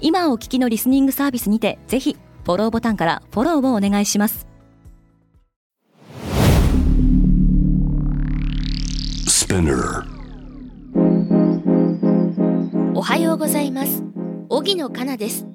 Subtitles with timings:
[0.00, 4.46] 今お聞きのリスニングサービスにてぜひフォローボタンからフォローをお願いします。
[12.94, 14.02] おはようございます。
[14.48, 15.46] 荻野かなです。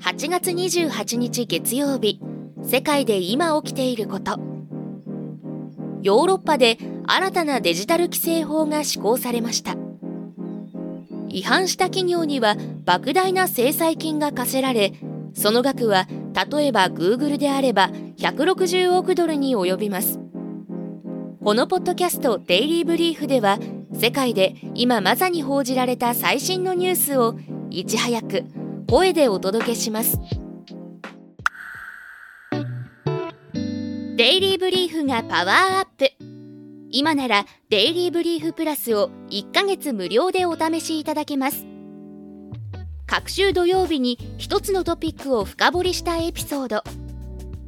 [0.00, 2.20] 8月28日月曜日
[2.62, 4.38] 世界で今起きていること。
[6.02, 9.76] ヨーロッパで新たなデジタル規制法が施行されました
[11.36, 14.94] 違反した企業には莫大な制裁金が課せられ
[15.34, 16.06] その額は
[16.50, 20.18] 例えば Google であれば160億ドルに及びます。
[21.44, 23.58] このポッドキャストデイリーブリーフでは
[23.92, 28.44] 世界で今まさに報じられた最新のニュースをいち早く
[28.88, 30.18] 声でお届けします。
[34.16, 36.35] デイリーブリーフがパワーアップ。
[36.90, 41.66] 今ならデイリーブリーフプラスを1ヶ月無料でお試しいただけます。
[43.06, 46.82] 各週土曜日に一つのトピックを深掘りしたエピソード。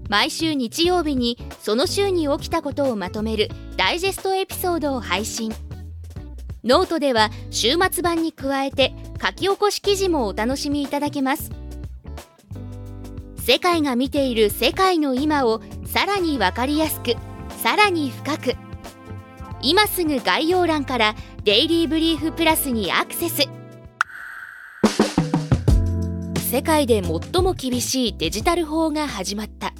[0.08, 5.52] 毎週日曜日にその週に起きたことをまとめるダイジェストエピソードを配信。
[6.64, 11.50] ノートでは週末版に加えて書き起こし記事もお楽しみいただけます。
[13.36, 17.14] 世界が見ている世界の今をさらに分かりやすく
[17.62, 18.67] さらに深く
[19.61, 23.42] 今すぐ概要欄からデイリーブリーフプラスにアクセス。
[26.51, 29.75] 世界で最も厳しいデジタル法が始まった。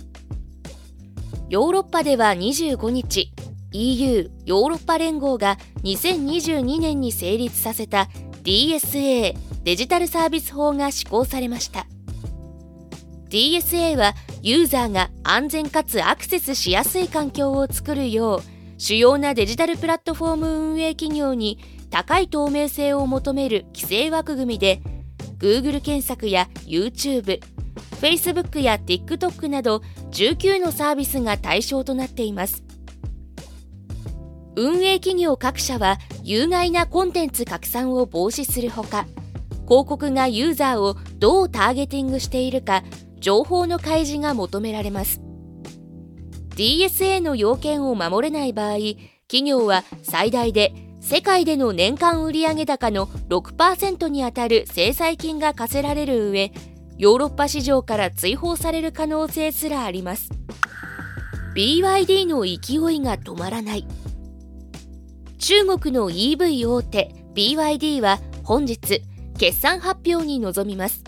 [1.49, 3.33] ヨーロッパでは25日
[3.73, 8.09] EU ヨーロッパ連合が2022年に成立させた
[8.43, 11.87] DSA デジタルサービス法が施行されました。
[13.31, 21.59] DSA はユーザーが安全かつアクセスしやすい環境を作るよう主要なデジタルプラットフォーム運営企業に
[21.91, 24.81] 高い透明性を求める規制枠組みで
[25.39, 27.41] Google 検索や YouTube、
[28.01, 32.63] Facebook や TikTok など19のサービスが対象となっています。
[34.55, 39.07] 運営企業各社は有害なコンテンツ拡散を防止するほか
[39.69, 42.83] 広告がユーザーをどうターゲティングしているか
[43.21, 45.28] 情報の開示が求められます。
[46.59, 48.79] DSA の要件を守れない場合
[49.29, 56.53] 企業は最大で世界での年間売上高の6%にあたる制裁金が課せられる上
[56.99, 60.31] ヨーロッパ市場から追放される可能性すらあります。
[61.55, 63.87] BYD の勢いが止まらない。
[65.39, 69.03] 中国の EV 大手 BYD は本日
[69.39, 71.05] 決算発表に臨みます。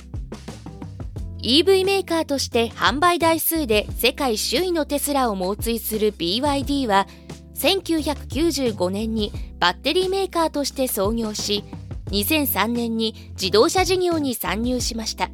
[1.42, 7.06] EV メーカーとして販売台数で世界首位のテスラを猛追する BYD は
[7.54, 11.64] 1995年にバッテリーメーカーとして創業し
[12.06, 15.30] 2003年に自動車事業に参入しました。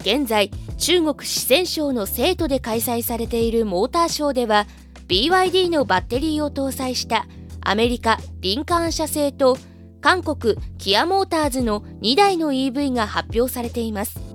[0.00, 4.66] 現在中国四川省の成都で開催されているモーターショーでは
[5.08, 7.26] BYD のバッテリーを搭載した
[7.60, 9.58] アメリカリンカーン社製と
[10.00, 14.25] 韓国キアモーターズの2台の EV が発表されています。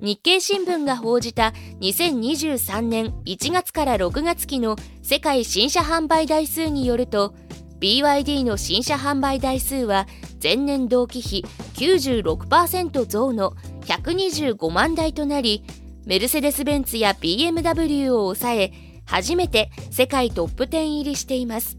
[0.00, 7.34] 日経新聞が報じた2023年1月から6月期の世界新車販売台数によると
[7.80, 10.06] BYD の新車販売台数は
[10.42, 11.44] 前年同期比
[11.74, 13.52] 96%増の
[13.86, 15.64] 125万台となり
[16.06, 18.72] メルセデス・ベンツや BMW を抑え
[19.04, 21.78] 初めて世界トップ10入りしています。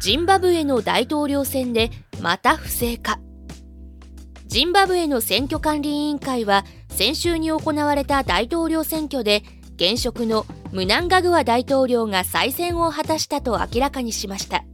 [0.00, 3.18] ジンバブエの大統領選でまた不正か
[4.46, 6.64] ジンバブエの選挙管理委員会は
[6.98, 9.44] 先週に行われた大統領選挙で
[9.76, 14.64] 現職のムナンガグア大統領が再選を果たしたと明らかにしました。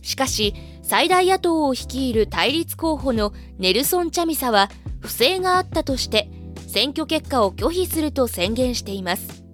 [0.00, 4.70] しかし最大野党を率いる対立候補のネルソン・チャミサは
[5.00, 6.30] 不正があったとして
[6.66, 9.44] 選挙結果を拒否すると宣言しています。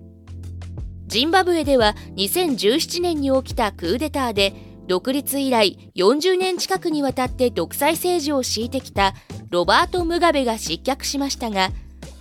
[1.08, 4.54] ジンバブエでは2017年に起きたクーデターで
[4.86, 9.14] 独立以来40年近くにわたって独裁政治を敷いてきた
[9.52, 11.68] ロバート・ムガベが失脚しましたが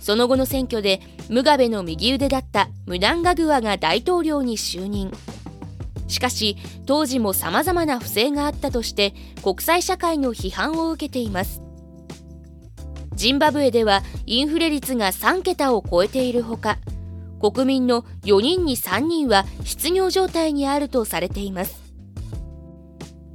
[0.02, 1.00] その後の選挙で
[1.30, 5.10] ムガベの右腕だったムナンガグアが大統領に就任。
[6.08, 11.62] しかし当時も様々な不正があったとして国際社会の批判を受けています。
[13.14, 16.76] ジンバブエではインフレ率が3桁を超えているほか
[17.40, 21.91] 国民の4人に3人は失業状態にあるとされています。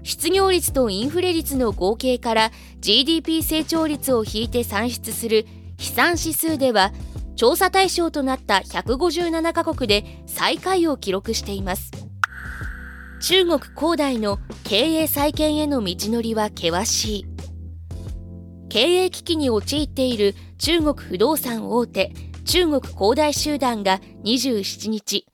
[0.07, 5.45] 失業率とインフレ率の合計から GDP 成長率を引いて算出する
[5.77, 6.94] 飛散指数では
[7.36, 11.92] 調査対象となった157カ国で最下位を記録しています。
[13.19, 17.25] 中国恒大の経営再建への道のりは険しい。
[18.69, 22.13] 経営危機に陥っている中国不動産大手
[22.45, 25.25] 中国恒大集団が27日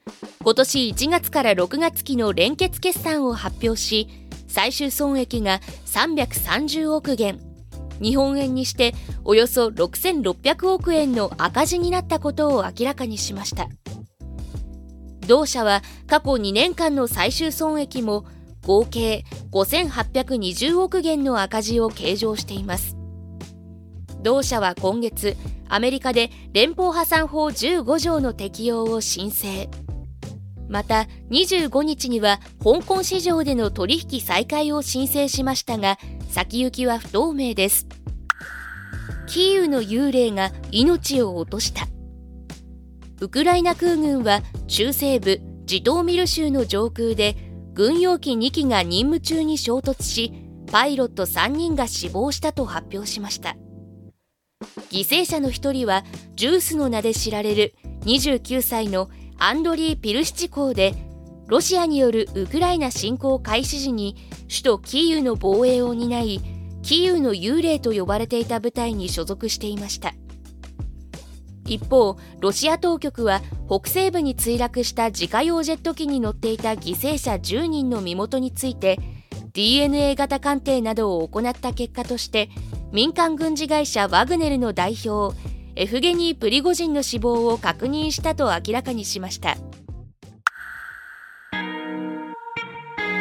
[0.44, 4.23] 今年1月から6月期の連結決算を発表し
[4.54, 7.40] 最終損益が330億元。
[8.00, 13.68] 日本円にしておよそ6600億円の赤字になったことを明らかにしました。
[15.28, 18.26] 同社は過去2年間の最終損益も
[18.64, 22.96] 合計5820億元の赤字を計上しています。
[24.22, 25.36] 同社は今月
[25.68, 29.68] アメリカで連邦破産法15条の適用を申請。
[30.74, 36.00] また25日には香港市場での取引再開を申請しましたが
[36.32, 37.86] 先行きは不透明です。
[39.28, 41.86] キーウの幽霊が命を落とした。
[43.22, 47.36] ウクライナ空軍は中西部ジトーミル州の上空で
[47.76, 50.34] 軍用機2機が任務中に衝突し
[50.72, 53.56] パイロット3人が死亡したと発表しました。
[54.90, 56.04] 犠牲者の1人は
[56.36, 57.76] ジュースの名で知られる
[58.06, 59.12] 29歳の
[59.46, 60.94] アンドリー・ピルシチ港で
[61.48, 64.16] ロシアによるウクライナ侵攻開始時に
[64.48, 66.40] 首都キーウの防衛を担い
[66.82, 70.14] キーウの幽霊と呼ばれていた部隊に所属していました。
[71.66, 78.98] 一方ロシア当局は北西部に墜落した自家用ジェット機に乗っていた犠牲者10人の身元について
[79.52, 82.50] DNA 型鑑定などを行った結果として
[82.94, 85.36] 民間軍事会社ワグネルの代表
[85.76, 89.58] エフゲニー・プリゴジンの死亡を確認したと明らかにしました。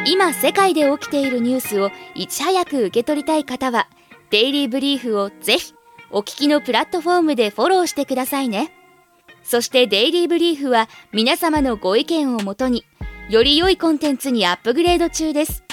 [0.05, 3.87] 今世界で起きているニュースをいち早く受け取りたい方は
[4.31, 5.73] デイリーブリーフをぜひ
[6.11, 8.71] お聞きのプラットフォームでフォローしてくださいね。
[9.43, 12.83] そしてデイリーブリーフは皆様のご意見をもとに
[13.29, 15.63] より良いコンテンツにアップグレード中です。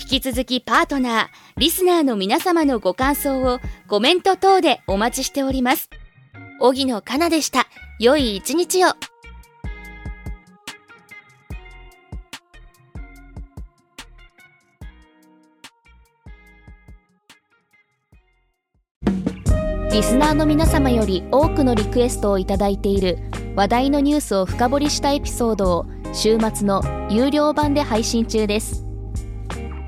[0.00, 1.26] 引き続きパートナー、
[1.58, 5.90] リスナーの皆様のご感想をコメント等でお待ちしております。
[6.60, 7.66] 荻野かなでした。
[7.98, 8.88] 良い一日を。
[19.92, 23.18] リスナーの皆様より多くのリクエストをいただいている
[23.54, 28.91] 話題のニュースを深掘りしたエピソードを週末の有料版で配信中です。